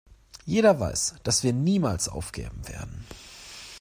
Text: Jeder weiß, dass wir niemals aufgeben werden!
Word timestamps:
Jeder 0.47 0.79
weiß, 0.79 1.17
dass 1.21 1.43
wir 1.43 1.53
niemals 1.53 2.09
aufgeben 2.09 2.67
werden! 2.67 3.05